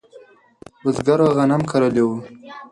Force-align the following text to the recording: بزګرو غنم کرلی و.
بزګرو 0.81 1.27
غنم 1.37 1.61
کرلی 1.71 2.03
و. 2.07 2.09